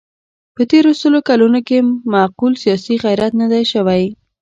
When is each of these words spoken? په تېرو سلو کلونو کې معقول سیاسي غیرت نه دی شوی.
په 0.55 0.61
تېرو 0.71 0.91
سلو 1.01 1.19
کلونو 1.29 1.59
کې 1.67 1.77
معقول 2.13 2.53
سیاسي 2.63 2.95
غیرت 3.03 3.31
نه 3.41 3.47
دی 3.53 3.63
شوی. 3.71 4.03